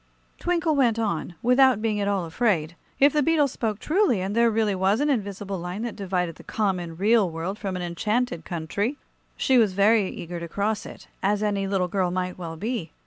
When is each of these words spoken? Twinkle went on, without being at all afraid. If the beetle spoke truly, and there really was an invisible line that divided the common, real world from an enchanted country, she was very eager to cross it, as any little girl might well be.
Twinkle 0.39 0.75
went 0.75 0.97
on, 0.97 1.35
without 1.43 1.79
being 1.79 2.01
at 2.01 2.07
all 2.07 2.25
afraid. 2.25 2.75
If 2.99 3.13
the 3.13 3.21
beetle 3.21 3.47
spoke 3.47 3.77
truly, 3.77 4.19
and 4.19 4.35
there 4.35 4.49
really 4.49 4.73
was 4.73 4.99
an 4.99 5.11
invisible 5.11 5.59
line 5.59 5.83
that 5.83 5.95
divided 5.95 6.37
the 6.37 6.43
common, 6.43 6.97
real 6.97 7.29
world 7.29 7.59
from 7.59 7.75
an 7.75 7.83
enchanted 7.83 8.43
country, 8.43 8.97
she 9.37 9.59
was 9.59 9.73
very 9.73 10.09
eager 10.09 10.39
to 10.39 10.47
cross 10.47 10.87
it, 10.87 11.07
as 11.21 11.43
any 11.43 11.67
little 11.67 11.87
girl 11.87 12.09
might 12.09 12.35
well 12.35 12.57
be. 12.57 12.91